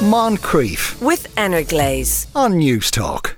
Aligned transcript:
Moncrieff 0.00 0.98
with 1.02 1.34
Energlaze. 1.36 2.26
on 2.34 2.54
Newstalk. 2.54 3.36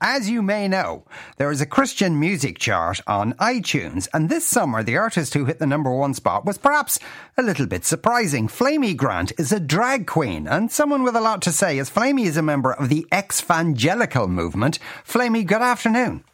As 0.00 0.28
you 0.28 0.42
may 0.42 0.66
know, 0.66 1.04
there 1.36 1.52
is 1.52 1.60
a 1.60 1.66
Christian 1.66 2.18
music 2.18 2.58
chart 2.58 3.00
on 3.06 3.34
iTunes, 3.34 4.08
and 4.12 4.28
this 4.28 4.44
summer 4.44 4.82
the 4.82 4.96
artist 4.96 5.32
who 5.34 5.44
hit 5.44 5.60
the 5.60 5.66
number 5.66 5.94
one 5.94 6.12
spot 6.12 6.44
was 6.44 6.58
perhaps 6.58 6.98
a 7.38 7.42
little 7.42 7.66
bit 7.66 7.84
surprising. 7.84 8.48
Flamy 8.48 8.94
Grant 8.94 9.30
is 9.38 9.52
a 9.52 9.60
drag 9.60 10.08
queen 10.08 10.48
and 10.48 10.72
someone 10.72 11.04
with 11.04 11.14
a 11.14 11.20
lot 11.20 11.40
to 11.42 11.52
say, 11.52 11.78
as 11.78 11.88
Flamy 11.88 12.24
is 12.24 12.36
a 12.36 12.42
member 12.42 12.72
of 12.72 12.88
the 12.88 13.06
Exvangelical 13.12 14.28
movement. 14.28 14.80
Flamy, 15.04 15.44
good 15.44 15.62
afternoon. 15.62 16.24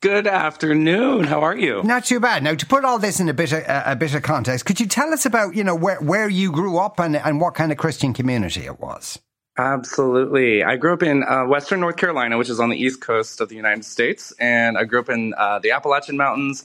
Good 0.00 0.26
afternoon. 0.26 1.24
How 1.24 1.42
are 1.42 1.54
you? 1.54 1.82
Not 1.82 2.06
too 2.06 2.20
bad. 2.20 2.42
Now, 2.42 2.54
to 2.54 2.64
put 2.64 2.86
all 2.86 2.98
this 2.98 3.20
in 3.20 3.28
a 3.28 3.34
bit 3.34 3.52
of, 3.52 3.62
a 3.66 3.94
bit 3.94 4.14
of 4.14 4.22
context, 4.22 4.64
could 4.64 4.80
you 4.80 4.86
tell 4.86 5.12
us 5.12 5.26
about 5.26 5.54
you 5.54 5.62
know 5.62 5.74
where 5.74 6.00
where 6.00 6.26
you 6.26 6.50
grew 6.50 6.78
up 6.78 6.98
and 6.98 7.14
and 7.14 7.38
what 7.38 7.54
kind 7.54 7.70
of 7.70 7.76
Christian 7.76 8.14
community 8.14 8.64
it 8.64 8.80
was? 8.80 9.18
Absolutely. 9.58 10.64
I 10.64 10.76
grew 10.76 10.94
up 10.94 11.02
in 11.02 11.22
uh, 11.22 11.44
Western 11.44 11.80
North 11.80 11.98
Carolina, 11.98 12.38
which 12.38 12.48
is 12.48 12.60
on 12.60 12.70
the 12.70 12.78
east 12.78 13.02
coast 13.02 13.42
of 13.42 13.50
the 13.50 13.56
United 13.56 13.84
States, 13.84 14.32
and 14.40 14.78
I 14.78 14.84
grew 14.84 15.00
up 15.00 15.10
in 15.10 15.34
uh, 15.36 15.58
the 15.58 15.72
Appalachian 15.72 16.16
Mountains 16.16 16.64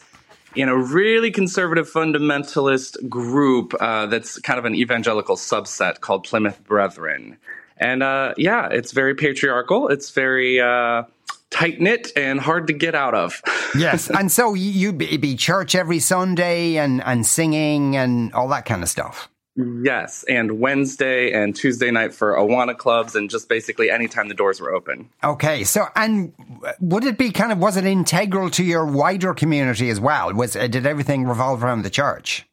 in 0.56 0.70
a 0.70 0.78
really 0.78 1.30
conservative 1.30 1.92
fundamentalist 1.92 3.10
group 3.10 3.74
uh, 3.82 4.06
that's 4.06 4.40
kind 4.40 4.60
of 4.60 4.64
an 4.64 4.76
evangelical 4.76 5.36
subset 5.36 6.00
called 6.00 6.24
Plymouth 6.24 6.64
Brethren. 6.64 7.38
And 7.76 8.02
uh, 8.02 8.34
yeah, 8.38 8.70
it's 8.72 8.94
very 8.94 9.14
patriarchal. 9.14 9.90
It's 9.90 10.12
very 10.12 10.62
uh, 10.62 11.04
tight 11.52 11.80
knit 11.80 12.12
and 12.16 12.40
hard 12.40 12.68
to 12.68 12.74
get 12.74 12.96
out 12.96 13.14
of. 13.16 13.42
Yes, 13.78 14.10
and 14.10 14.32
so 14.32 14.54
you 14.54 14.94
would 14.94 15.20
be 15.20 15.36
church 15.36 15.76
every 15.76 16.00
Sunday 16.00 16.78
and 16.78 17.04
and 17.04 17.26
singing 17.26 17.98
and 17.98 18.32
all 18.34 18.48
that 18.48 18.64
kind 18.64 18.82
of 18.82 18.88
stuff. 18.88 19.28
yes, 19.84 20.24
and 20.30 20.62
Wednesday 20.62 21.34
and 21.34 21.54
Tuesday 21.54 21.92
night 21.92 22.14
for 22.14 22.36
Awana 22.36 22.78
clubs, 22.78 23.16
and 23.16 23.30
just 23.30 23.50
basically 23.50 23.90
anytime 23.92 24.30
the 24.30 24.34
doors 24.34 24.62
were 24.62 24.74
open. 24.74 25.10
Okay, 25.22 25.66
so 25.66 25.88
and 25.94 26.32
would 26.80 27.04
it 27.04 27.18
be 27.18 27.32
kind 27.32 27.52
of 27.52 27.58
was 27.58 27.76
it 27.76 27.84
integral 27.86 28.50
to 28.52 28.64
your 28.64 28.86
wider 28.86 29.34
community 29.34 29.90
as 29.90 30.00
well? 30.00 30.34
Was 30.34 30.56
uh, 30.56 30.68
did 30.68 30.86
everything 30.86 31.26
revolve 31.26 31.62
around 31.62 31.82
the 31.82 31.90
church? 31.90 32.46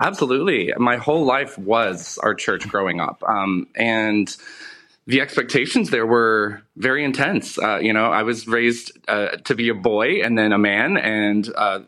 Absolutely. 0.00 0.72
My 0.76 0.96
whole 0.96 1.24
life 1.24 1.56
was 1.56 2.18
our 2.18 2.34
church 2.34 2.68
growing 2.68 3.00
up. 3.00 3.22
Um, 3.26 3.68
and 3.76 4.34
the 5.06 5.20
expectations 5.20 5.90
there 5.90 6.06
were 6.06 6.62
very 6.76 7.04
intense. 7.04 7.58
Uh, 7.58 7.78
you 7.78 7.92
know, 7.92 8.06
I 8.06 8.22
was 8.24 8.46
raised 8.48 8.92
uh, 9.08 9.36
to 9.44 9.54
be 9.54 9.68
a 9.68 9.74
boy 9.74 10.22
and 10.22 10.36
then 10.36 10.52
a 10.52 10.58
man. 10.58 10.96
And 10.96 11.48
uh, 11.56 11.80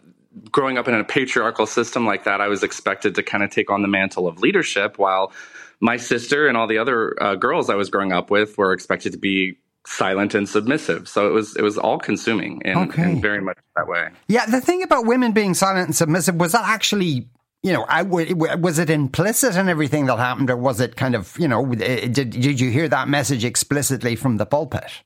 growing 0.52 0.78
up 0.78 0.86
in 0.88 0.94
a 0.94 1.04
patriarchal 1.04 1.66
system 1.66 2.06
like 2.06 2.24
that, 2.24 2.40
I 2.40 2.48
was 2.48 2.62
expected 2.62 3.16
to 3.16 3.22
kind 3.22 3.42
of 3.42 3.50
take 3.50 3.70
on 3.70 3.82
the 3.82 3.88
mantle 3.88 4.28
of 4.28 4.38
leadership 4.40 4.98
while 4.98 5.32
my 5.80 5.96
sister 5.96 6.46
and 6.48 6.56
all 6.56 6.66
the 6.68 6.78
other 6.78 7.20
uh, 7.20 7.34
girls 7.34 7.68
I 7.70 7.74
was 7.74 7.90
growing 7.90 8.12
up 8.12 8.30
with 8.30 8.56
were 8.56 8.72
expected 8.72 9.12
to 9.12 9.18
be 9.18 9.58
silent 9.86 10.34
and 10.34 10.48
submissive. 10.48 11.08
So 11.08 11.28
it 11.28 11.32
was 11.32 11.56
it 11.56 11.62
was 11.62 11.78
all 11.78 11.98
consuming 11.98 12.62
and, 12.64 12.90
Okay. 12.90 13.02
and 13.02 13.22
very 13.22 13.40
much 13.40 13.58
that 13.74 13.88
way. 13.88 14.10
Yeah, 14.28 14.46
the 14.46 14.60
thing 14.60 14.82
about 14.82 15.06
women 15.06 15.32
being 15.32 15.54
silent 15.54 15.86
and 15.86 15.96
submissive 15.96 16.36
was 16.36 16.52
that 16.52 16.64
actually. 16.64 17.28
You 17.62 17.72
know, 17.72 17.84
I, 17.88 18.04
w- 18.04 18.36
was 18.36 18.78
it 18.78 18.88
implicit 18.88 19.56
in 19.56 19.68
everything 19.68 20.06
that 20.06 20.18
happened, 20.18 20.48
or 20.48 20.56
was 20.56 20.80
it 20.80 20.94
kind 20.94 21.14
of, 21.16 21.36
you 21.38 21.48
know, 21.48 21.66
did 21.74 22.12
did 22.30 22.60
you 22.60 22.70
hear 22.70 22.88
that 22.88 23.08
message 23.08 23.44
explicitly 23.44 24.14
from 24.14 24.36
the 24.36 24.46
pulpit? 24.46 25.02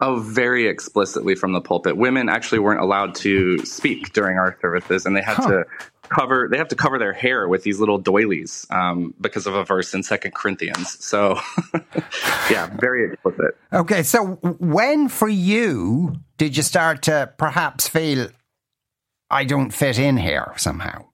Oh, 0.00 0.16
very 0.18 0.66
explicitly 0.66 1.34
from 1.34 1.52
the 1.52 1.60
pulpit. 1.60 1.94
Women 1.98 2.30
actually 2.30 2.60
weren't 2.60 2.80
allowed 2.80 3.16
to 3.16 3.58
speak 3.66 4.14
during 4.14 4.38
our 4.38 4.56
services, 4.62 5.04
and 5.04 5.14
they 5.14 5.20
had 5.20 5.36
Huh. 5.36 5.48
to 5.50 5.64
cover 6.08 6.48
they 6.50 6.56
have 6.56 6.68
to 6.68 6.74
cover 6.74 6.98
their 6.98 7.12
hair 7.12 7.46
with 7.46 7.62
these 7.64 7.78
little 7.78 7.98
doilies 7.98 8.66
um, 8.70 9.14
because 9.20 9.46
of 9.46 9.54
a 9.54 9.64
verse 9.64 9.92
in 9.94 10.02
Second 10.02 10.34
Corinthians. 10.34 10.96
So, 11.04 11.38
yeah, 12.50 12.68
very 12.80 13.12
explicit. 13.12 13.56
Okay, 13.74 14.02
so 14.02 14.36
when 14.58 15.08
for 15.10 15.28
you 15.28 16.14
did 16.38 16.56
you 16.56 16.62
start 16.62 17.02
to 17.02 17.30
perhaps 17.36 17.86
feel 17.88 18.28
I 19.28 19.44
don't 19.44 19.70
fit 19.70 19.98
in 19.98 20.16
here 20.16 20.54
somehow? 20.56 21.04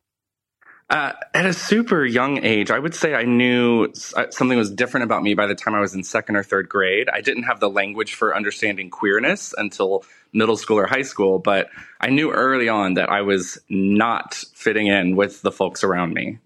Uh, 0.88 1.12
at 1.34 1.44
a 1.46 1.52
super 1.52 2.04
young 2.04 2.44
age, 2.44 2.70
I 2.70 2.78
would 2.78 2.94
say 2.94 3.14
I 3.14 3.24
knew 3.24 3.92
uh, 4.14 4.26
something 4.30 4.56
was 4.56 4.70
different 4.70 5.02
about 5.02 5.22
me 5.24 5.34
by 5.34 5.46
the 5.46 5.56
time 5.56 5.74
I 5.74 5.80
was 5.80 5.94
in 5.94 6.04
second 6.04 6.36
or 6.36 6.44
third 6.44 6.68
grade. 6.68 7.08
I 7.08 7.20
didn't 7.22 7.42
have 7.42 7.58
the 7.58 7.68
language 7.68 8.14
for 8.14 8.36
understanding 8.36 8.88
queerness 8.88 9.52
until 9.58 10.04
middle 10.32 10.56
school 10.56 10.78
or 10.78 10.86
high 10.86 11.02
school, 11.02 11.40
but 11.40 11.70
I 12.00 12.10
knew 12.10 12.30
early 12.30 12.68
on 12.68 12.94
that 12.94 13.08
I 13.08 13.22
was 13.22 13.58
not 13.68 14.34
fitting 14.34 14.86
in 14.86 15.16
with 15.16 15.42
the 15.42 15.50
folks 15.50 15.82
around 15.82 16.14
me. 16.14 16.38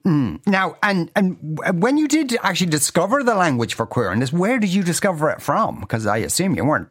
Now, 0.46 0.76
and 0.82 1.10
and 1.14 1.58
when 1.82 1.98
you 1.98 2.08
did 2.08 2.38
actually 2.42 2.70
discover 2.70 3.22
the 3.22 3.34
language 3.34 3.74
for 3.74 3.84
queerness, 3.84 4.32
where 4.32 4.58
did 4.58 4.72
you 4.72 4.82
discover 4.82 5.28
it 5.30 5.42
from? 5.42 5.80
Because 5.80 6.06
I 6.06 6.18
assume 6.18 6.54
you 6.54 6.64
weren't 6.64 6.88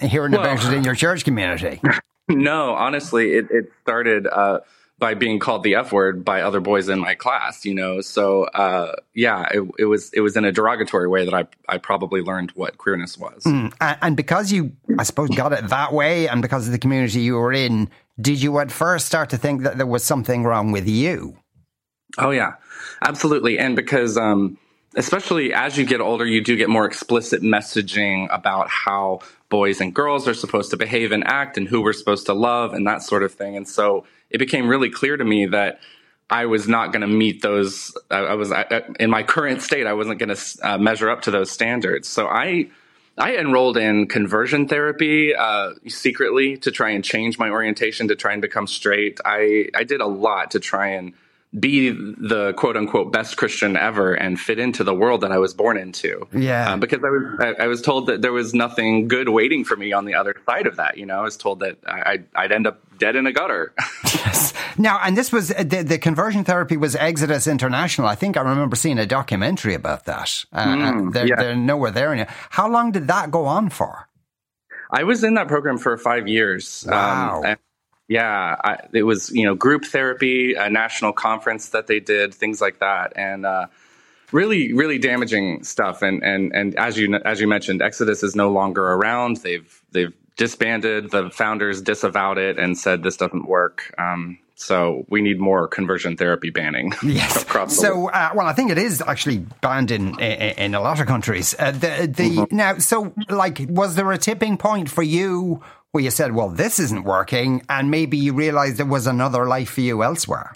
hearing 0.00 0.32
Well- 0.32 0.40
about 0.40 0.64
it 0.64 0.72
in 0.76 0.82
your 0.82 0.96
church 0.96 1.24
community. 1.24 1.80
No, 2.30 2.74
honestly, 2.74 3.32
it, 3.32 3.46
it 3.50 3.72
started 3.80 4.26
uh, 4.26 4.60
by 4.98 5.14
being 5.14 5.38
called 5.38 5.62
the 5.62 5.76
F 5.76 5.92
word 5.92 6.24
by 6.24 6.42
other 6.42 6.60
boys 6.60 6.88
in 6.88 6.98
my 6.98 7.14
class. 7.14 7.64
You 7.64 7.74
know, 7.74 8.00
so 8.00 8.44
uh, 8.44 8.96
yeah, 9.14 9.46
it, 9.52 9.68
it 9.78 9.84
was 9.84 10.12
it 10.12 10.20
was 10.20 10.36
in 10.36 10.44
a 10.44 10.52
derogatory 10.52 11.08
way 11.08 11.24
that 11.24 11.34
I 11.34 11.46
I 11.68 11.78
probably 11.78 12.20
learned 12.20 12.50
what 12.52 12.78
queerness 12.78 13.16
was. 13.16 13.44
and, 13.46 13.72
and 13.80 14.16
because 14.16 14.52
you, 14.52 14.72
I 14.98 15.04
suppose, 15.04 15.28
got 15.30 15.52
it 15.52 15.68
that 15.68 15.92
way, 15.92 16.28
and 16.28 16.42
because 16.42 16.66
of 16.66 16.72
the 16.72 16.78
community 16.78 17.20
you 17.20 17.34
were 17.34 17.52
in, 17.52 17.90
did 18.20 18.42
you 18.42 18.58
at 18.58 18.72
first 18.72 19.06
start 19.06 19.30
to 19.30 19.38
think 19.38 19.62
that 19.62 19.76
there 19.76 19.86
was 19.86 20.04
something 20.04 20.44
wrong 20.44 20.72
with 20.72 20.88
you? 20.88 21.38
Oh 22.16 22.30
yeah, 22.30 22.54
absolutely. 23.02 23.58
And 23.58 23.76
because 23.76 24.16
um, 24.16 24.58
especially 24.96 25.52
as 25.52 25.76
you 25.76 25.84
get 25.84 26.00
older, 26.00 26.26
you 26.26 26.42
do 26.42 26.56
get 26.56 26.68
more 26.68 26.86
explicit 26.86 27.42
messaging 27.42 28.26
about 28.30 28.68
how 28.68 29.20
boys 29.48 29.80
and 29.80 29.94
girls 29.94 30.26
are 30.26 30.34
supposed 30.34 30.70
to 30.70 30.76
behave 30.76 31.12
and 31.12 31.26
act, 31.26 31.56
and 31.56 31.68
who 31.68 31.80
we're 31.82 31.92
supposed 31.92 32.26
to 32.26 32.34
love, 32.34 32.74
and 32.74 32.86
that 32.86 33.02
sort 33.02 33.22
of 33.22 33.32
thing. 33.32 33.56
And 33.56 33.68
so 33.68 34.04
it 34.30 34.38
became 34.38 34.68
really 34.68 34.90
clear 34.90 35.16
to 35.16 35.24
me 35.24 35.46
that. 35.46 35.80
I 36.30 36.44
was 36.44 36.68
not 36.68 36.92
going 36.92 37.00
to 37.00 37.06
meet 37.06 37.40
those. 37.40 37.96
I, 38.10 38.18
I 38.18 38.34
was 38.34 38.52
I, 38.52 38.82
in 39.00 39.08
my 39.08 39.22
current 39.22 39.62
state. 39.62 39.86
I 39.86 39.94
wasn't 39.94 40.18
going 40.18 40.36
to 40.36 40.58
uh, 40.62 40.76
measure 40.76 41.08
up 41.08 41.22
to 41.22 41.30
those 41.30 41.50
standards. 41.50 42.06
So 42.06 42.26
I 42.26 42.68
I 43.18 43.36
enrolled 43.36 43.76
in 43.76 44.06
conversion 44.06 44.68
therapy 44.68 45.34
uh, 45.34 45.72
secretly 45.88 46.56
to 46.58 46.70
try 46.70 46.90
and 46.90 47.04
change 47.04 47.36
my 47.38 47.50
orientation 47.50 48.08
to 48.08 48.14
try 48.14 48.32
and 48.32 48.40
become 48.40 48.68
straight. 48.68 49.20
I, 49.24 49.68
I 49.74 49.82
did 49.82 50.00
a 50.00 50.06
lot 50.06 50.52
to 50.52 50.60
try 50.60 50.88
and 50.88 51.14
be 51.58 51.90
the 51.90 52.52
quote 52.58 52.76
unquote 52.76 53.10
best 53.12 53.36
Christian 53.38 53.76
ever 53.76 54.12
and 54.12 54.38
fit 54.38 54.58
into 54.58 54.84
the 54.84 54.94
world 54.94 55.22
that 55.22 55.32
I 55.32 55.38
was 55.38 55.54
born 55.54 55.78
into. 55.78 56.26
Yeah. 56.32 56.74
Uh, 56.74 56.76
because 56.76 56.98
I 57.02 57.08
was 57.08 57.22
I, 57.58 57.64
I 57.64 57.66
was 57.68 57.80
told 57.80 58.06
that 58.08 58.20
there 58.20 58.32
was 58.32 58.52
nothing 58.52 59.08
good 59.08 59.30
waiting 59.30 59.64
for 59.64 59.76
me 59.76 59.92
on 59.92 60.04
the 60.04 60.14
other 60.14 60.36
side 60.46 60.66
of 60.66 60.76
that. 60.76 60.98
You 60.98 61.06
know, 61.06 61.18
I 61.18 61.22
was 61.22 61.36
told 61.38 61.60
that 61.60 61.78
I, 61.86 62.02
I'd, 62.12 62.24
I'd 62.34 62.52
end 62.52 62.66
up 62.66 62.82
dead 62.98 63.16
in 63.16 63.26
a 63.26 63.32
gutter. 63.32 63.72
Yes. 64.26 64.52
Now, 64.76 64.98
and 65.02 65.16
this 65.16 65.30
was 65.32 65.48
the, 65.48 65.84
the 65.86 65.96
conversion 65.98 66.44
therapy 66.44 66.76
was 66.76 66.96
Exodus 66.96 67.46
International. 67.46 68.06
I 68.08 68.14
think 68.14 68.36
I 68.36 68.40
remember 68.40 68.74
seeing 68.74 68.98
a 68.98 69.06
documentary 69.06 69.74
about 69.74 70.04
that. 70.06 70.44
Uh, 70.52 70.66
Mm, 70.66 71.12
they're, 71.12 71.26
yeah. 71.26 71.36
they're 71.36 71.54
nowhere 71.56 71.90
there 71.92 72.14
now. 72.16 72.26
How 72.50 72.68
long 72.68 72.90
did 72.90 73.06
that 73.08 73.30
go 73.30 73.46
on 73.46 73.70
for? 73.70 74.08
I 74.90 75.04
was 75.04 75.22
in 75.24 75.34
that 75.34 75.46
program 75.48 75.78
for 75.78 75.96
five 75.98 76.26
years. 76.28 76.84
Wow. 76.88 77.42
and 77.44 77.58
yeah, 78.08 78.56
I, 78.64 78.78
it 78.92 79.02
was 79.02 79.30
you 79.30 79.44
know 79.44 79.54
group 79.54 79.84
therapy, 79.84 80.54
a 80.54 80.70
national 80.70 81.12
conference 81.12 81.68
that 81.70 81.86
they 81.86 82.00
did, 82.00 82.34
things 82.34 82.60
like 82.60 82.80
that, 82.80 83.12
and 83.16 83.44
uh, 83.44 83.66
really, 84.32 84.72
really 84.72 84.98
damaging 84.98 85.62
stuff. 85.62 86.02
And 86.02 86.22
and 86.22 86.52
and 86.54 86.74
as 86.76 86.96
you 86.96 87.14
as 87.24 87.40
you 87.40 87.46
mentioned, 87.46 87.82
Exodus 87.82 88.22
is 88.22 88.34
no 88.34 88.50
longer 88.50 88.82
around. 88.82 89.38
They've 89.38 89.82
they've 89.92 90.12
disbanded. 90.36 91.10
The 91.10 91.30
founders 91.30 91.82
disavowed 91.82 92.38
it 92.38 92.58
and 92.58 92.78
said 92.78 93.02
this 93.02 93.16
doesn't 93.16 93.46
work. 93.46 93.94
Um, 93.98 94.38
so 94.54 95.04
we 95.08 95.20
need 95.22 95.38
more 95.38 95.68
conversion 95.68 96.16
therapy 96.16 96.50
banning. 96.50 96.92
Yes. 97.02 97.44
So, 97.68 98.08
uh, 98.10 98.30
well, 98.34 98.46
I 98.46 98.52
think 98.52 98.70
it 98.72 98.78
is 98.78 99.00
actually 99.06 99.38
banned 99.60 99.90
in 99.90 100.18
in, 100.18 100.54
in 100.58 100.74
a 100.74 100.80
lot 100.80 100.98
of 101.00 101.06
countries. 101.06 101.54
Uh, 101.58 101.70
the 101.70 102.10
the 102.12 102.28
Mm-hmm. 102.28 102.56
now, 102.56 102.78
so 102.78 103.12
like, 103.28 103.60
was 103.68 103.94
there 103.94 104.10
a 104.12 104.18
tipping 104.18 104.56
point 104.56 104.90
for 104.90 105.02
you 105.02 105.62
where 105.92 106.04
you 106.04 106.10
said, 106.10 106.34
"Well, 106.34 106.50
this 106.50 106.78
isn't 106.78 107.04
working," 107.04 107.62
and 107.68 107.90
maybe 107.90 108.16
you 108.16 108.32
realized 108.32 108.76
there 108.76 108.86
was 108.86 109.06
another 109.06 109.46
life 109.46 109.70
for 109.70 109.80
you 109.80 110.02
elsewhere? 110.02 110.52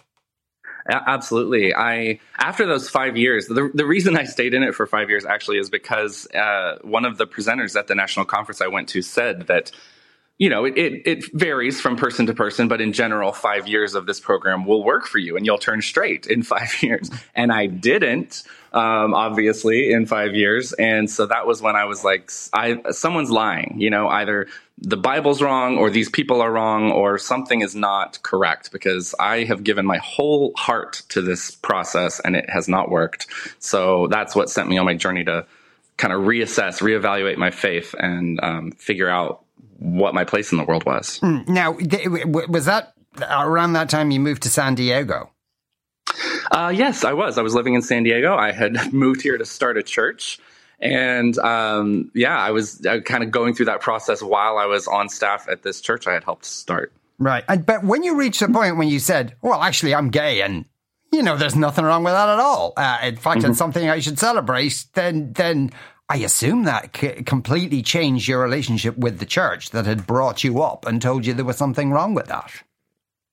Absolutely. 0.89 1.75
I 1.75 2.19
after 2.39 2.67
those 2.67 2.89
five 2.89 3.17
years, 3.17 3.47
the 3.47 3.71
the 3.73 3.87
reason 3.87 4.17
I 4.17 4.25
stayed 4.25 4.53
in 4.53 4.63
it 4.63 4.75
for 4.75 4.87
five 4.87 5.09
years 5.11 5.25
actually 5.25 5.59
is 5.59 5.71
because 5.71 6.27
uh, 6.35 6.79
one 6.83 7.05
of 7.05 7.19
the 7.19 7.27
presenters 7.27 7.77
at 7.77 7.87
the 7.87 7.95
national 7.95 8.27
conference 8.27 8.61
I 8.61 8.67
went 8.67 8.89
to 8.91 9.03
said 9.03 9.47
that 9.47 9.71
you 10.39 10.49
know 10.49 10.65
it, 10.65 10.77
it 10.77 11.03
it 11.07 11.33
varies 11.35 11.81
from 11.81 11.97
person 11.97 12.27
to 12.27 12.35
person, 12.35 12.67
but 12.67 12.81
in 12.81 12.93
general, 12.93 13.33
five 13.33 13.69
years 13.69 13.95
of 13.95 14.07
this 14.07 14.19
program 14.19 14.65
will 14.65 14.83
work 14.83 15.07
for 15.07 15.19
you, 15.19 15.37
and 15.37 15.47
you'll 15.47 15.59
turn 15.59 15.83
straight 15.83 16.27
in 16.27 16.43
five 16.55 16.83
years. 16.83 17.11
And 17.35 17.53
I 17.53 17.67
didn't, 17.67 18.43
um, 18.73 19.15
obviously, 19.15 19.93
in 19.93 20.07
five 20.07 20.35
years, 20.35 20.73
and 20.73 21.11
so 21.11 21.27
that 21.27 21.47
was 21.47 21.61
when 21.61 21.77
I 21.77 21.85
was 21.85 22.05
like, 22.05 22.31
I 22.53 22.93
someone's 22.93 23.31
lying. 23.31 23.75
You 23.79 23.91
know, 23.91 24.09
either 24.09 24.49
the 24.79 24.97
Bible's 24.97 25.43
wrong, 25.43 25.79
or 25.79 25.91
these 25.91 26.09
people 26.09 26.41
are 26.41 26.51
wrong, 26.51 26.91
or 26.91 27.19
something 27.19 27.61
is 27.61 27.75
not 27.75 28.23
correct 28.23 28.73
because 28.73 29.15
I 29.19 29.45
have 29.45 29.63
given 29.63 29.87
my 29.87 29.99
whole 29.99 30.53
heart 30.57 31.03
to 31.11 31.21
this 31.23 31.51
process 31.51 32.21
and 32.21 32.35
it 32.35 32.49
has 32.51 32.69
not 32.69 32.91
worked. 32.91 33.27
So 33.59 34.09
that's 34.09 34.35
what 34.35 34.51
sent 34.51 34.69
me 34.69 34.79
on 34.79 34.87
my 34.87 34.95
journey 34.95 35.25
to 35.25 35.47
kind 35.97 36.13
of 36.13 36.23
reassess, 36.23 36.81
reevaluate 36.81 37.37
my 37.37 37.51
faith, 37.51 37.95
and 37.99 38.41
um, 38.43 38.73
figure 38.73 39.09
out 39.09 39.45
what 39.79 40.15
my 40.15 40.25
place 40.25 40.53
in 40.53 40.59
the 40.59 40.65
world 40.65 40.85
was. 40.85 41.21
Mm, 41.21 41.49
now, 41.49 41.77
was 42.49 42.65
that 42.65 42.95
around 43.31 43.75
that 43.75 43.89
time 43.89 44.11
you 44.11 44.21
moved 44.21 44.43
to 44.45 44.51
San 44.51 44.75
Diego? 44.75 45.31
Uh, 46.51 46.73
yes, 46.75 47.05
I 47.05 47.13
was. 47.13 47.39
I 47.39 47.43
was 47.43 47.55
living 47.55 47.75
in 47.75 47.83
San 47.83 48.03
Diego. 48.03 48.35
I 48.35 48.53
had 48.53 48.77
moved 48.93 49.23
here 49.23 49.39
to 49.39 49.45
start 49.45 49.77
a 49.77 49.83
church. 49.83 50.39
And 50.81 51.39
um, 51.39 52.11
yeah, 52.15 52.39
I 52.39 52.51
was 52.51 52.85
uh, 52.85 53.01
kind 53.01 53.23
of 53.23 53.31
going 53.31 53.55
through 53.55 53.67
that 53.67 53.81
process 53.81 54.21
while 54.21 54.59
I 54.59 54.67
was 54.67 54.89
on 54.89 55.09
staff 55.09 55.49
at 55.49 55.63
this 55.63 55.81
church 55.81 56.09
I 56.09 56.15
had 56.15 56.25
helped 56.25 56.45
start. 56.45 56.93
Right. 57.19 57.45
And, 57.49 57.65
but 57.65 57.85
when 57.85 58.03
you 58.03 58.17
reached 58.17 58.41
the 58.41 58.49
point 58.49 58.77
when 58.77 58.89
you 58.89 58.99
said, 58.99 59.37
well, 59.43 59.63
actually, 59.63 59.95
I'm 59.95 60.11
gay 60.11 60.43
and 60.43 60.65
you 61.13 61.23
know, 61.23 61.37
there's 61.37 61.55
nothing 61.55 61.85
wrong 61.85 62.03
with 62.05 62.15
that 62.15 62.29
at 62.29 62.41
all. 62.41 62.73
Uh, 62.77 62.99
in 63.03 63.17
fact, 63.17 63.41
mm-hmm. 63.41 63.51
it's 63.51 63.59
something 63.59 63.89
I 63.89 64.01
should 64.01 64.19
celebrate. 64.19 64.87
Then, 64.95 65.35
then 65.35 65.71
I 66.09 66.17
assume 66.17 66.65
that 66.65 66.97
c- 66.97 67.23
completely 67.23 67.83
changed 67.83 68.27
your 68.27 68.41
relationship 68.41 68.97
with 68.97 69.19
the 69.19 69.27
church 69.27 69.71
that 69.71 69.85
had 69.85 70.07
brought 70.07 70.43
you 70.43 70.63
up 70.63 70.87
and 70.87 71.01
told 71.01 71.27
you 71.27 71.35
there 71.35 71.45
was 71.45 71.59
something 71.59 71.91
wrong 71.91 72.15
with 72.15 72.27
that. 72.27 72.51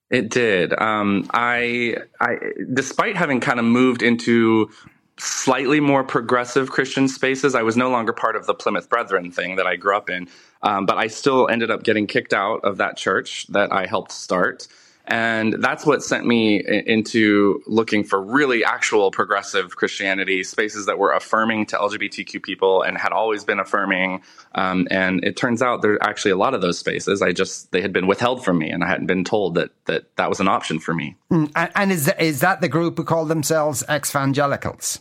It 0.09 0.29
did. 0.29 0.79
Um, 0.79 1.29
I, 1.33 1.97
I, 2.19 2.37
despite 2.73 3.15
having 3.15 3.39
kind 3.39 3.59
of 3.59 3.65
moved 3.65 4.01
into 4.01 4.71
slightly 5.17 5.79
more 5.79 6.03
progressive 6.03 6.71
Christian 6.71 7.07
spaces, 7.07 7.53
I 7.53 7.61
was 7.61 7.77
no 7.77 7.89
longer 7.89 8.13
part 8.13 8.35
of 8.35 8.45
the 8.45 8.53
Plymouth 8.53 8.89
Brethren 8.89 9.31
thing 9.31 9.57
that 9.57 9.67
I 9.67 9.75
grew 9.75 9.95
up 9.95 10.09
in. 10.09 10.27
Um, 10.63 10.85
but 10.85 10.97
I 10.97 11.07
still 11.07 11.47
ended 11.47 11.69
up 11.69 11.83
getting 11.83 12.07
kicked 12.07 12.33
out 12.33 12.63
of 12.63 12.77
that 12.77 12.97
church 12.97 13.47
that 13.47 13.71
I 13.71 13.85
helped 13.85 14.11
start. 14.11 14.67
And 15.09 15.55
that's 15.59 15.87
what 15.87 16.03
sent 16.03 16.25
me 16.27 16.63
into 16.63 17.63
looking 17.65 18.03
for 18.03 18.21
really 18.21 18.63
actual 18.63 19.09
progressive 19.09 19.75
Christianity, 19.75 20.43
spaces 20.43 20.85
that 20.85 20.99
were 20.99 21.11
affirming 21.11 21.65
to 21.67 21.77
LGBTQ 21.77 22.43
people 22.43 22.83
and 22.83 22.95
had 22.95 23.11
always 23.11 23.43
been 23.43 23.59
affirming. 23.59 24.21
Um, 24.53 24.87
and 24.91 25.23
it 25.25 25.35
turns 25.35 25.63
out 25.63 25.81
there 25.81 25.93
are 25.93 26.03
actually 26.03 26.31
a 26.31 26.37
lot 26.37 26.53
of 26.53 26.61
those 26.61 26.77
spaces. 26.77 27.23
I 27.23 27.31
just, 27.31 27.71
they 27.71 27.81
had 27.81 27.91
been 27.91 28.05
withheld 28.05 28.45
from 28.45 28.59
me 28.59 28.69
and 28.69 28.83
I 28.83 28.87
hadn't 28.87 29.07
been 29.07 29.23
told 29.23 29.55
that 29.55 29.71
that, 29.85 30.15
that 30.17 30.29
was 30.29 30.39
an 30.39 30.47
option 30.47 30.79
for 30.79 30.93
me. 30.93 31.15
Mm, 31.31 31.71
and 31.75 31.91
is, 31.91 32.07
is 32.19 32.41
that 32.41 32.61
the 32.61 32.69
group 32.69 32.97
who 32.97 33.03
call 33.03 33.25
themselves 33.25 33.83
exvangelicals? 33.89 34.99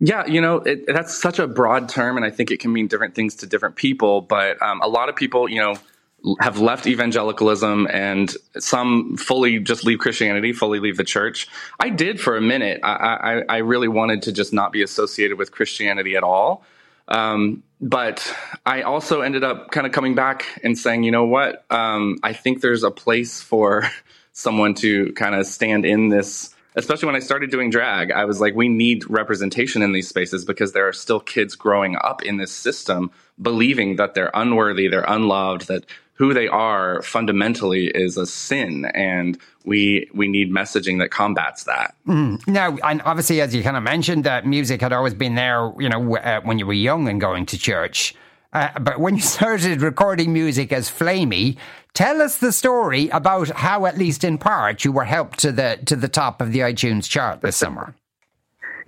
Yeah, 0.00 0.26
you 0.26 0.40
know, 0.40 0.56
it, 0.56 0.86
that's 0.86 1.16
such 1.16 1.40
a 1.40 1.48
broad 1.48 1.88
term, 1.88 2.16
and 2.16 2.24
I 2.24 2.30
think 2.30 2.52
it 2.52 2.60
can 2.60 2.72
mean 2.72 2.86
different 2.86 3.16
things 3.16 3.34
to 3.36 3.48
different 3.48 3.74
people. 3.74 4.20
But 4.20 4.62
um, 4.62 4.80
a 4.80 4.86
lot 4.86 5.08
of 5.08 5.16
people, 5.16 5.48
you 5.48 5.60
know, 5.60 5.74
have 6.40 6.58
left 6.58 6.86
evangelicalism 6.86 7.86
and 7.90 8.34
some 8.58 9.16
fully 9.16 9.60
just 9.60 9.84
leave 9.84 9.98
Christianity, 9.98 10.52
fully 10.52 10.80
leave 10.80 10.96
the 10.96 11.04
church. 11.04 11.48
I 11.78 11.90
did 11.90 12.20
for 12.20 12.36
a 12.36 12.40
minute. 12.40 12.80
I, 12.82 13.42
I, 13.48 13.56
I 13.56 13.56
really 13.58 13.88
wanted 13.88 14.22
to 14.22 14.32
just 14.32 14.52
not 14.52 14.72
be 14.72 14.82
associated 14.82 15.38
with 15.38 15.52
Christianity 15.52 16.16
at 16.16 16.22
all. 16.22 16.64
Um, 17.06 17.62
but 17.80 18.34
I 18.66 18.82
also 18.82 19.20
ended 19.20 19.44
up 19.44 19.70
kind 19.70 19.86
of 19.86 19.92
coming 19.92 20.14
back 20.14 20.44
and 20.62 20.76
saying, 20.76 21.04
you 21.04 21.10
know 21.10 21.24
what? 21.24 21.64
Um, 21.70 22.18
I 22.22 22.32
think 22.32 22.60
there's 22.60 22.82
a 22.82 22.90
place 22.90 23.40
for 23.40 23.88
someone 24.32 24.74
to 24.74 25.12
kind 25.14 25.34
of 25.34 25.46
stand 25.46 25.84
in 25.84 26.08
this 26.08 26.54
especially 26.78 27.06
when 27.06 27.16
I 27.16 27.20
started 27.20 27.50
doing 27.50 27.70
drag, 27.70 28.12
I 28.12 28.24
was 28.24 28.40
like, 28.40 28.54
we 28.54 28.68
need 28.68 29.08
representation 29.10 29.82
in 29.82 29.92
these 29.92 30.08
spaces 30.08 30.44
because 30.44 30.72
there 30.72 30.86
are 30.86 30.92
still 30.92 31.20
kids 31.20 31.56
growing 31.56 31.96
up 32.02 32.22
in 32.22 32.36
this 32.36 32.52
system 32.52 33.10
believing 33.42 33.96
that 33.96 34.14
they're 34.14 34.30
unworthy, 34.32 34.88
they're 34.88 35.04
unloved, 35.08 35.66
that 35.66 35.84
who 36.14 36.32
they 36.32 36.48
are 36.48 37.02
fundamentally 37.02 37.86
is 37.88 38.16
a 38.16 38.26
sin. 38.26 38.86
And 38.94 39.38
we 39.64 40.08
we 40.14 40.28
need 40.28 40.52
messaging 40.52 40.98
that 41.00 41.10
combats 41.10 41.64
that. 41.64 41.94
Mm. 42.06 42.46
now 42.46 42.76
and 42.82 43.02
obviously 43.04 43.40
as 43.40 43.54
you 43.54 43.62
kind 43.62 43.76
of 43.76 43.82
mentioned 43.82 44.24
that 44.24 44.46
music 44.46 44.80
had 44.80 44.92
always 44.92 45.14
been 45.14 45.34
there 45.34 45.72
you 45.78 45.88
know 45.88 46.16
uh, 46.16 46.40
when 46.40 46.58
you 46.58 46.66
were 46.66 46.72
young 46.72 47.06
and 47.06 47.20
going 47.20 47.44
to 47.46 47.58
church 47.58 48.14
uh, 48.58 48.78
but 48.78 48.98
when 48.98 49.16
you 49.16 49.22
started 49.38 49.82
recording 49.82 50.32
music 50.32 50.72
as 50.72 50.88
Flamy, 50.88 51.56
tell 51.94 52.20
us 52.20 52.38
the 52.38 52.52
story 52.52 53.08
about 53.10 53.48
how, 53.50 53.86
at 53.86 53.96
least 53.96 54.24
in 54.24 54.38
part, 54.38 54.84
you 54.84 54.92
were 54.92 55.04
helped 55.04 55.38
to 55.40 55.52
the 55.52 55.78
to 55.86 55.96
the 55.96 56.08
top 56.08 56.40
of 56.40 56.52
the 56.52 56.60
iTunes 56.60 57.08
chart 57.08 57.40
this 57.40 57.56
summer. 57.56 57.94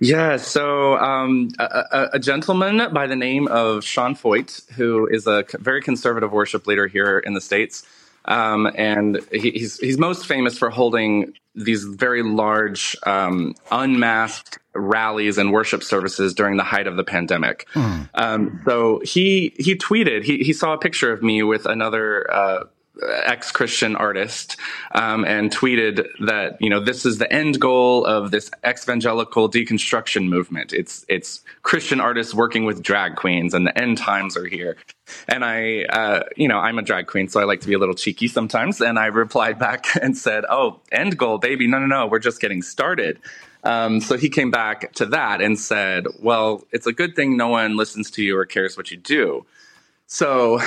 Yeah, 0.03 0.37
so 0.37 0.97
um, 0.97 1.51
a, 1.59 2.09
a, 2.13 2.19
gentleman 2.19 2.91
by 2.91 3.05
the 3.05 3.15
name 3.15 3.47
of 3.49 3.83
Sean 3.83 4.15
Feucht, 4.15 4.67
who 4.71 5.05
is 5.05 5.27
a 5.27 5.45
very 5.59 5.79
conservative 5.79 6.31
worship 6.31 6.65
leader 6.65 6.87
here 6.87 7.19
in 7.19 7.35
the 7.35 7.39
States, 7.39 7.85
um, 8.25 8.71
and 8.75 9.19
he, 9.31 9.51
he's 9.51 9.77
he's 9.79 9.97
most 9.97 10.25
famous 10.25 10.57
for 10.57 10.69
holding 10.69 11.33
these 11.55 11.83
very 11.83 12.23
large 12.23 12.95
um, 13.03 13.55
unmasked 13.71 14.59
rallies 14.73 15.37
and 15.37 15.51
worship 15.51 15.83
services 15.83 16.33
during 16.33 16.57
the 16.57 16.63
height 16.63 16.87
of 16.87 16.95
the 16.95 17.03
pandemic. 17.03 17.67
Mm. 17.73 18.09
Um, 18.13 18.61
so 18.65 19.01
he 19.03 19.53
he 19.57 19.75
tweeted 19.75 20.23
he 20.23 20.39
he 20.39 20.53
saw 20.53 20.73
a 20.73 20.77
picture 20.77 21.11
of 21.11 21.21
me 21.23 21.43
with 21.43 21.65
another. 21.65 22.31
Uh, 22.31 22.63
ex-Christian 23.25 23.95
artist 23.95 24.57
um, 24.93 25.23
and 25.25 25.51
tweeted 25.51 26.07
that 26.19 26.57
you 26.61 26.69
know 26.69 26.79
this 26.79 27.05
is 27.05 27.17
the 27.17 27.31
end 27.31 27.59
goal 27.59 28.05
of 28.05 28.31
this 28.31 28.51
evangelical 28.67 29.49
deconstruction 29.49 30.27
movement. 30.27 30.73
It's 30.73 31.05
it's 31.07 31.41
Christian 31.63 31.99
artists 31.99 32.33
working 32.33 32.65
with 32.65 32.83
drag 32.83 33.15
queens, 33.15 33.53
and 33.53 33.65
the 33.65 33.77
end 33.77 33.97
times 33.97 34.35
are 34.37 34.45
here. 34.45 34.77
And 35.27 35.43
I, 35.43 35.83
uh, 35.83 36.23
you 36.37 36.47
know, 36.47 36.57
I'm 36.57 36.77
a 36.77 36.81
drag 36.81 37.07
queen, 37.07 37.27
so 37.27 37.39
I 37.39 37.43
like 37.43 37.61
to 37.61 37.67
be 37.67 37.73
a 37.73 37.79
little 37.79 37.95
cheeky 37.95 38.27
sometimes. 38.27 38.79
And 38.81 38.97
I 38.97 39.07
replied 39.07 39.59
back 39.59 39.87
and 40.01 40.17
said, 40.17 40.45
"Oh, 40.49 40.79
end 40.91 41.17
goal, 41.17 41.37
baby! 41.37 41.67
No, 41.67 41.79
no, 41.79 41.85
no, 41.85 42.07
we're 42.07 42.19
just 42.19 42.41
getting 42.41 42.61
started." 42.61 43.19
Um, 43.63 44.01
so 44.01 44.17
he 44.17 44.29
came 44.29 44.49
back 44.49 44.91
to 44.93 45.05
that 45.07 45.41
and 45.41 45.59
said, 45.59 46.05
"Well, 46.19 46.65
it's 46.71 46.87
a 46.87 46.93
good 46.93 47.15
thing 47.15 47.37
no 47.37 47.49
one 47.49 47.77
listens 47.77 48.11
to 48.11 48.23
you 48.23 48.37
or 48.37 48.45
cares 48.45 48.75
what 48.77 48.91
you 48.91 48.97
do." 48.97 49.45
So 50.13 50.59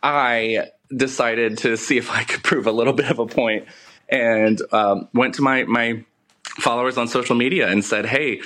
I 0.00 0.68
decided 0.96 1.58
to 1.58 1.76
see 1.76 1.98
if 1.98 2.08
I 2.08 2.22
could 2.22 2.44
prove 2.44 2.68
a 2.68 2.72
little 2.72 2.92
bit 2.92 3.10
of 3.10 3.18
a 3.18 3.26
point 3.26 3.66
and 4.08 4.62
um, 4.70 5.08
went 5.12 5.34
to 5.34 5.42
my, 5.42 5.64
my 5.64 6.04
followers 6.44 6.96
on 6.96 7.08
social 7.08 7.34
media 7.34 7.68
and 7.68 7.84
said, 7.84 8.06
Hey, 8.06 8.42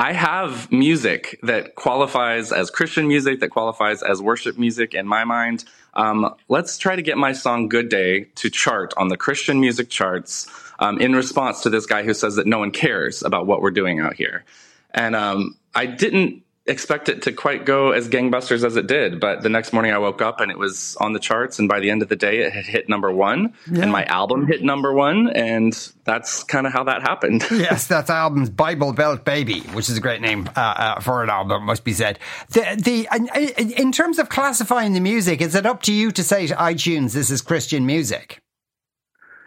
I 0.00 0.12
have 0.12 0.72
music 0.72 1.38
that 1.44 1.76
qualifies 1.76 2.50
as 2.50 2.70
Christian 2.70 3.06
music, 3.06 3.38
that 3.38 3.50
qualifies 3.50 4.02
as 4.02 4.20
worship 4.20 4.58
music 4.58 4.94
in 4.94 5.06
my 5.06 5.22
mind. 5.22 5.64
Um, 5.94 6.34
let's 6.48 6.76
try 6.76 6.96
to 6.96 7.02
get 7.02 7.16
my 7.16 7.32
song 7.32 7.68
Good 7.68 7.88
Day 7.88 8.24
to 8.34 8.50
chart 8.50 8.92
on 8.96 9.06
the 9.06 9.16
Christian 9.16 9.60
music 9.60 9.90
charts 9.90 10.48
um, 10.80 11.00
in 11.00 11.14
response 11.14 11.60
to 11.60 11.70
this 11.70 11.86
guy 11.86 12.02
who 12.02 12.14
says 12.14 12.34
that 12.34 12.48
no 12.48 12.58
one 12.58 12.72
cares 12.72 13.22
about 13.22 13.46
what 13.46 13.62
we're 13.62 13.70
doing 13.70 14.00
out 14.00 14.14
here. 14.14 14.44
And 14.92 15.14
um, 15.14 15.56
I 15.72 15.86
didn't 15.86 16.42
expect 16.70 17.08
it 17.08 17.22
to 17.22 17.32
quite 17.32 17.66
go 17.66 17.90
as 17.90 18.08
gangbusters 18.08 18.64
as 18.64 18.76
it 18.76 18.86
did. 18.86 19.20
But 19.20 19.42
the 19.42 19.48
next 19.48 19.72
morning 19.72 19.92
I 19.92 19.98
woke 19.98 20.22
up 20.22 20.40
and 20.40 20.50
it 20.50 20.58
was 20.58 20.96
on 21.00 21.12
the 21.12 21.18
charts. 21.18 21.58
And 21.58 21.68
by 21.68 21.80
the 21.80 21.90
end 21.90 22.02
of 22.02 22.08
the 22.08 22.16
day, 22.16 22.40
it 22.40 22.52
had 22.52 22.64
hit 22.64 22.88
number 22.88 23.12
one. 23.12 23.52
Yeah. 23.70 23.82
And 23.82 23.92
my 23.92 24.04
album 24.04 24.46
hit 24.46 24.62
number 24.62 24.92
one. 24.92 25.28
And 25.30 25.74
that's 26.04 26.44
kind 26.44 26.66
of 26.66 26.72
how 26.72 26.84
that 26.84 27.02
happened. 27.02 27.44
yes, 27.50 27.86
that's 27.86 28.08
album's 28.08 28.50
Bible 28.50 28.92
Belt 28.92 29.24
Baby, 29.24 29.60
which 29.72 29.88
is 29.88 29.98
a 29.98 30.00
great 30.00 30.20
name 30.20 30.48
uh, 30.56 30.60
uh, 30.60 31.00
for 31.00 31.22
an 31.22 31.30
album, 31.30 31.64
must 31.64 31.84
be 31.84 31.92
said. 31.92 32.18
The, 32.50 32.76
the, 32.78 33.74
in 33.80 33.92
terms 33.92 34.18
of 34.18 34.28
classifying 34.28 34.92
the 34.92 35.00
music, 35.00 35.40
is 35.40 35.54
it 35.54 35.66
up 35.66 35.82
to 35.82 35.92
you 35.92 36.10
to 36.12 36.22
say 36.22 36.46
to 36.46 36.54
iTunes, 36.54 37.12
this 37.12 37.30
is 37.30 37.42
Christian 37.42 37.84
music? 37.84 38.39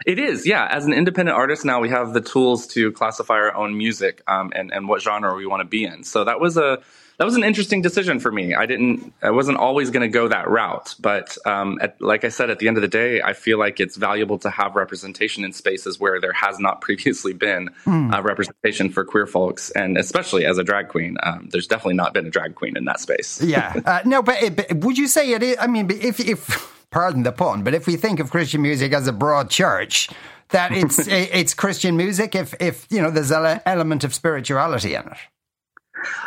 It 0.06 0.18
is, 0.18 0.46
yeah. 0.46 0.66
As 0.70 0.84
an 0.84 0.92
independent 0.92 1.36
artist 1.36 1.64
now, 1.64 1.80
we 1.80 1.88
have 1.88 2.12
the 2.12 2.20
tools 2.20 2.66
to 2.68 2.92
classify 2.92 3.34
our 3.34 3.54
own 3.54 3.76
music 3.76 4.22
um, 4.26 4.52
and, 4.54 4.72
and 4.72 4.88
what 4.88 5.02
genre 5.02 5.34
we 5.34 5.46
want 5.46 5.60
to 5.60 5.68
be 5.68 5.84
in. 5.84 6.04
So 6.04 6.24
that 6.24 6.40
was 6.40 6.56
a 6.56 6.80
that 7.18 7.24
was 7.24 7.36
an 7.36 7.44
interesting 7.44 7.80
decision 7.80 8.18
for 8.18 8.30
me. 8.32 8.54
I 8.54 8.66
didn't, 8.66 9.12
I 9.22 9.30
wasn't 9.30 9.58
always 9.58 9.90
going 9.90 10.02
to 10.02 10.08
go 10.08 10.28
that 10.28 10.48
route, 10.48 10.96
but 10.98 11.38
um, 11.46 11.78
at, 11.80 12.00
like 12.00 12.24
I 12.24 12.28
said, 12.28 12.50
at 12.50 12.58
the 12.58 12.66
end 12.66 12.76
of 12.76 12.80
the 12.80 12.88
day, 12.88 13.22
I 13.22 13.34
feel 13.34 13.56
like 13.56 13.78
it's 13.78 13.96
valuable 13.96 14.38
to 14.38 14.50
have 14.50 14.74
representation 14.74 15.44
in 15.44 15.52
spaces 15.52 16.00
where 16.00 16.20
there 16.20 16.32
has 16.32 16.58
not 16.58 16.80
previously 16.80 17.32
been 17.32 17.70
mm. 17.84 18.12
uh, 18.12 18.20
representation 18.22 18.90
for 18.90 19.04
queer 19.04 19.26
folks, 19.26 19.70
and 19.70 19.96
especially 19.96 20.44
as 20.44 20.58
a 20.58 20.64
drag 20.64 20.88
queen, 20.88 21.16
um, 21.22 21.48
there's 21.52 21.68
definitely 21.68 21.94
not 21.94 22.14
been 22.14 22.26
a 22.26 22.30
drag 22.30 22.56
queen 22.56 22.76
in 22.76 22.84
that 22.86 22.98
space. 22.98 23.40
yeah, 23.40 23.80
uh, 23.86 24.00
no, 24.04 24.22
but, 24.22 24.56
but, 24.56 24.74
would 24.78 24.98
you 24.98 25.06
say 25.06 25.30
it 25.32 25.42
is? 25.42 25.56
I 25.60 25.68
mean, 25.68 25.90
if 25.90 26.18
if 26.18 26.73
pardon 26.94 27.24
the 27.24 27.32
pun, 27.32 27.64
but 27.64 27.74
if 27.74 27.88
we 27.88 27.96
think 27.96 28.20
of 28.20 28.30
Christian 28.30 28.62
music 28.62 28.92
as 28.92 29.08
a 29.08 29.12
broad 29.12 29.50
church 29.50 30.08
that 30.50 30.70
it's 30.82 31.08
it's 31.08 31.52
Christian 31.52 31.96
music 31.96 32.34
if 32.36 32.54
if 32.60 32.86
you 32.88 33.02
know 33.02 33.10
there's 33.10 33.32
an 33.32 33.60
element 33.66 34.04
of 34.04 34.14
spirituality 34.14 34.94
in 34.94 35.02
it. 35.02 35.18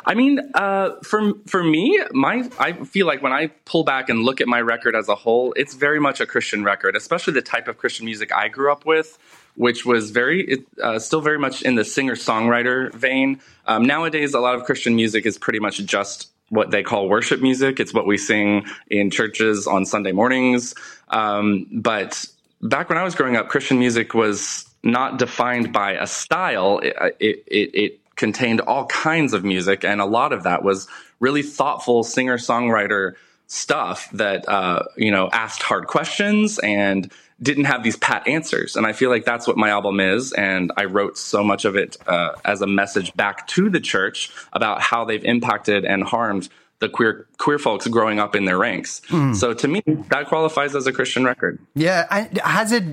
I 0.06 0.14
mean, 0.14 0.40
uh, 0.56 0.90
for 1.04 1.34
for 1.48 1.64
me, 1.64 2.04
my 2.12 2.50
I 2.60 2.74
feel 2.84 3.08
like 3.08 3.22
when 3.22 3.32
I 3.32 3.48
pull 3.64 3.84
back 3.86 4.10
and 4.10 4.24
look 4.24 4.42
at 4.42 4.48
my 4.48 4.60
record 4.60 4.94
as 4.96 5.08
a 5.08 5.16
whole, 5.16 5.54
it's 5.56 5.74
very 5.74 6.00
much 6.00 6.20
a 6.20 6.26
Christian 6.26 6.64
record, 6.64 6.96
especially 6.96 7.34
the 7.34 7.42
type 7.42 7.68
of 7.70 7.78
Christian 7.78 8.06
music 8.06 8.34
I 8.34 8.50
grew 8.50 8.72
up 8.72 8.86
with, 8.86 9.18
which 9.56 9.86
was 9.86 10.12
very 10.12 10.66
uh, 10.84 11.00
still 11.00 11.22
very 11.22 11.40
much 11.40 11.62
in 11.62 11.76
the 11.76 11.86
singer 11.86 12.16
songwriter 12.16 12.92
vein. 12.94 13.40
Um, 13.68 13.86
nowadays, 13.86 14.34
a 14.34 14.40
lot 14.40 14.56
of 14.56 14.66
Christian 14.66 14.96
music 14.96 15.26
is 15.26 15.38
pretty 15.38 15.60
much 15.60 15.78
just 15.86 16.32
what 16.50 16.72
they 16.72 16.84
call 16.84 17.10
worship 17.10 17.42
music. 17.42 17.80
It's 17.80 17.94
what 17.94 18.06
we 18.06 18.18
sing 18.18 18.66
in 18.90 19.12
churches 19.12 19.68
on 19.68 19.86
Sunday 19.86 20.12
mornings. 20.12 20.74
Um, 21.10 21.68
but 21.72 22.26
back 22.62 22.90
when 22.90 22.98
I 22.98 23.04
was 23.04 23.16
growing 23.16 23.36
up, 23.36 23.50
Christian 23.50 23.80
music 23.80 24.14
was 24.14 24.66
not 24.84 25.20
defined 25.20 25.74
by 25.74 25.94
a 25.94 26.08
style. 26.08 26.80
It, 26.80 27.16
it, 27.20 27.72
it, 27.74 28.00
contained 28.16 28.62
all 28.62 28.88
kinds 28.88 29.34
of 29.34 29.44
music, 29.44 29.86
and 29.86 30.02
a 30.02 30.06
lot 30.06 30.34
of 30.34 30.42
that 30.42 30.64
was 30.64 30.88
really 31.20 31.44
thoughtful 31.44 32.04
singer 32.04 32.40
songwriter 32.40 33.14
stuff 33.46 34.10
that 34.12 34.50
uh, 34.50 34.84
you 34.96 35.12
know 35.12 35.30
asked 35.32 35.62
hard 35.62 35.86
questions 35.86 36.58
and 36.60 37.12
didn't 37.42 37.66
have 37.66 37.84
these 37.84 37.98
pat 37.98 38.28
answers. 38.28 38.76
And 38.76 38.86
I 38.86 38.94
feel 38.94 39.10
like 39.10 39.26
that's 39.26 39.48
what 39.48 39.58
my 39.58 39.70
album 39.70 40.00
is. 40.00 40.34
And 40.34 40.72
I 40.76 40.86
wrote 40.86 41.18
so 41.18 41.44
much 41.44 41.66
of 41.66 41.76
it 41.76 41.98
uh, 42.08 42.34
as 42.44 42.62
a 42.62 42.68
message 42.68 43.14
back 43.16 43.48
to 43.48 43.70
the 43.70 43.80
church 43.80 44.32
about 44.54 44.82
how 44.82 45.06
they've 45.06 45.24
impacted 45.24 45.86
and 45.86 46.04
harmed 46.04 46.50
the 46.80 46.90
queer 46.90 47.28
queer 47.38 47.58
folks 47.58 47.88
growing 47.88 48.20
up 48.20 48.36
in 48.36 48.46
their 48.46 48.58
ranks. 48.58 49.02
Mm. 49.10 49.36
So 49.36 49.54
to 49.54 49.68
me, 49.68 49.82
that 50.10 50.28
qualifies 50.28 50.76
as 50.76 50.86
a 50.86 50.94
Christian 50.94 51.26
record. 51.26 51.60
Yeah, 51.74 52.28
has 52.44 52.72
it? 52.72 52.84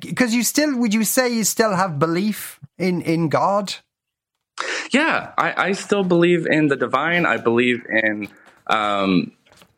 Because 0.00 0.34
you 0.34 0.42
still 0.44 0.78
would 0.78 0.94
you 0.94 1.04
say 1.04 1.28
you 1.32 1.44
still 1.44 1.74
have 1.74 1.98
belief 1.98 2.60
in 2.78 3.02
in 3.02 3.28
God? 3.28 3.74
Yeah, 4.92 5.32
I, 5.36 5.68
I 5.68 5.72
still 5.72 6.04
believe 6.04 6.46
in 6.46 6.68
the 6.68 6.76
divine. 6.76 7.26
I 7.26 7.36
believe 7.36 7.84
in 7.88 8.28
um, 8.68 9.32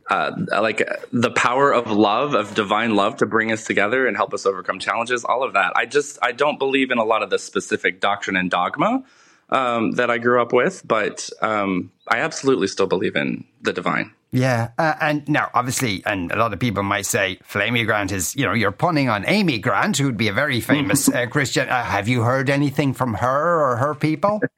uh, 0.08 0.32
like 0.50 0.88
the 1.12 1.30
power 1.30 1.72
of 1.72 1.90
love, 1.90 2.34
of 2.34 2.54
divine 2.54 2.96
love, 2.96 3.16
to 3.16 3.26
bring 3.26 3.52
us 3.52 3.64
together 3.64 4.06
and 4.06 4.16
help 4.16 4.32
us 4.32 4.46
overcome 4.46 4.78
challenges. 4.78 5.24
All 5.24 5.42
of 5.42 5.52
that. 5.54 5.72
I 5.76 5.86
just 5.86 6.18
I 6.22 6.32
don't 6.32 6.58
believe 6.58 6.90
in 6.90 6.98
a 6.98 7.04
lot 7.04 7.22
of 7.22 7.30
the 7.30 7.38
specific 7.38 8.00
doctrine 8.00 8.36
and 8.36 8.50
dogma 8.50 9.04
um, 9.50 9.92
that 9.92 10.10
I 10.10 10.18
grew 10.18 10.40
up 10.40 10.52
with, 10.52 10.86
but 10.86 11.28
um, 11.42 11.90
I 12.06 12.18
absolutely 12.18 12.68
still 12.68 12.86
believe 12.86 13.16
in 13.16 13.44
the 13.62 13.72
divine. 13.72 14.12
Yeah, 14.30 14.70
uh, 14.76 14.94
and 15.00 15.26
now 15.26 15.50
obviously, 15.54 16.02
and 16.04 16.30
a 16.30 16.36
lot 16.36 16.52
of 16.52 16.60
people 16.60 16.82
might 16.82 17.06
say 17.06 17.38
Flamy 17.44 17.84
Grant 17.84 18.12
is, 18.12 18.36
you 18.36 18.44
know, 18.44 18.52
you're 18.52 18.72
punning 18.72 19.08
on 19.08 19.24
Amy 19.26 19.58
Grant, 19.58 19.96
who 19.96 20.04
would 20.06 20.18
be 20.18 20.28
a 20.28 20.34
very 20.34 20.60
famous 20.62 21.08
uh, 21.08 21.26
Christian. 21.26 21.68
Uh, 21.68 21.82
have 21.82 22.08
you 22.08 22.22
heard 22.22 22.50
anything 22.50 22.92
from 22.92 23.14
her 23.14 23.60
or 23.60 23.76
her 23.76 23.94
people? 23.94 24.40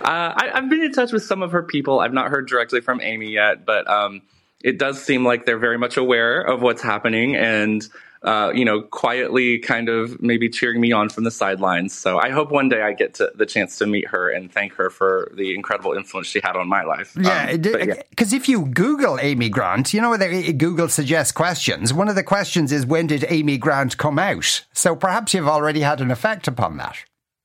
Uh, 0.00 0.32
I, 0.36 0.50
have 0.54 0.70
been 0.70 0.82
in 0.82 0.92
touch 0.92 1.10
with 1.10 1.24
some 1.24 1.42
of 1.42 1.52
her 1.52 1.64
people. 1.64 1.98
I've 1.98 2.12
not 2.12 2.30
heard 2.30 2.46
directly 2.46 2.80
from 2.80 3.00
Amy 3.00 3.32
yet, 3.32 3.66
but 3.66 3.88
um, 3.88 4.22
it 4.62 4.78
does 4.78 5.02
seem 5.02 5.24
like 5.24 5.46
they're 5.46 5.58
very 5.58 5.78
much 5.78 5.96
aware 5.96 6.40
of 6.40 6.62
what's 6.62 6.82
happening 6.82 7.36
and 7.36 7.88
uh, 8.22 8.52
you 8.54 8.64
know, 8.64 8.82
quietly 8.82 9.58
kind 9.58 9.88
of 9.88 10.20
maybe 10.20 10.48
cheering 10.48 10.80
me 10.80 10.92
on 10.92 11.08
from 11.08 11.24
the 11.24 11.30
sidelines. 11.30 11.96
So 11.96 12.18
I 12.18 12.28
hope 12.30 12.50
one 12.50 12.68
day 12.68 12.82
I 12.82 12.92
get 12.92 13.14
to, 13.14 13.32
the 13.34 13.46
chance 13.46 13.78
to 13.78 13.86
meet 13.86 14.08
her 14.08 14.28
and 14.28 14.52
thank 14.52 14.74
her 14.74 14.90
for 14.90 15.32
the 15.34 15.54
incredible 15.54 15.94
influence 15.94 16.26
she 16.26 16.40
had 16.42 16.54
on 16.54 16.68
my 16.68 16.82
life. 16.82 17.16
Yeah, 17.18 17.56
because 17.56 17.82
um, 17.82 17.88
yeah. 17.88 18.36
if 18.36 18.48
you 18.48 18.66
Google 18.66 19.18
Amy 19.20 19.48
Grant, 19.48 19.94
you 19.94 20.02
know, 20.02 20.16
Google 20.18 20.88
suggests 20.88 21.32
questions. 21.32 21.94
One 21.94 22.08
of 22.08 22.14
the 22.14 22.22
questions 22.22 22.72
is, 22.72 22.84
when 22.84 23.06
did 23.06 23.24
Amy 23.28 23.56
Grant 23.56 23.96
come 23.96 24.18
out? 24.18 24.66
So 24.74 24.94
perhaps 24.94 25.32
you've 25.32 25.48
already 25.48 25.80
had 25.80 26.00
an 26.02 26.10
effect 26.10 26.46
upon 26.46 26.76
that. 26.76 26.98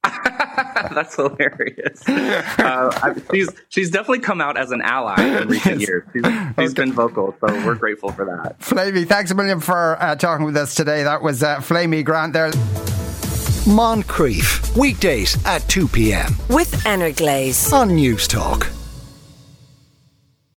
That's 0.94 1.16
hilarious. 1.16 2.08
Uh, 2.08 3.14
she's 3.34 3.50
she's 3.70 3.90
definitely 3.90 4.20
come 4.20 4.42
out 4.42 4.58
as 4.58 4.72
an 4.72 4.82
ally 4.82 5.22
in 5.22 5.48
recent 5.48 5.80
yes. 5.80 5.90
years. 5.90 6.04
She's, 6.14 6.26
she's 6.26 6.72
okay. 6.72 6.74
been 6.74 6.94
vocal, 6.94 7.36
so 7.40 7.48
we're 7.66 7.76
grateful 7.76 8.12
for 8.12 8.26
that. 8.26 8.56
Flamy, 8.60 9.06
thanks 9.06 9.32
a 9.32 9.36
million 9.36 9.60
for 9.60 10.02
uh, 10.02 10.16
talking 10.16 10.46
with 10.46 10.58
us 10.58 10.76
today. 10.76 11.04
That 11.04 11.22
was 11.22 11.44
uh, 11.44 11.60
Flamy 11.62 12.04
Grant 12.04 12.34
there. 12.34 12.52
Moncrieff, 13.66 14.78
weekdays 14.78 15.44
at 15.46 15.68
2 15.70 15.88
p.m. 15.88 16.36
With 16.50 16.84
Glaze 17.18 17.74
on 17.74 17.90
Newstalk. 17.90 18.85